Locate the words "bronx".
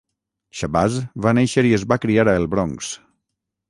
2.57-2.95